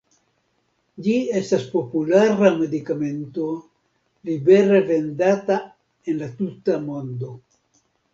Ĝi 1.07 1.11
estas 1.39 1.65
populara 1.73 2.47
medikamento 2.61 3.49
libere 4.29 4.79
vendata 4.89 5.59
en 6.13 6.19
la 6.23 6.31
tuta 6.41 6.79
mondo. 6.87 7.31